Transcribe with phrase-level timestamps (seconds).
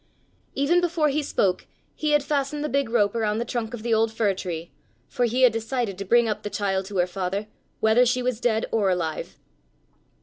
[0.55, 3.93] Even before he spoke he had fastened the big rope around the trunk of the
[3.93, 4.71] old fir tree,
[5.07, 7.45] for he had decided to bring up the child to her father,
[7.81, 9.37] whether she was dead or alive.